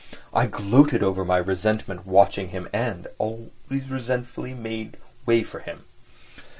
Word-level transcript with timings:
I 0.33 0.47
gloated 0.47 1.03
over 1.03 1.23
my 1.23 1.37
resentment 1.37 2.07
watching 2.07 2.49
him 2.49 2.67
and... 2.73 3.05
always 3.19 3.51
resentfully 3.91 4.55
made 4.55 4.97
way 5.27 5.43
for 5.43 5.59
him. 5.59 5.85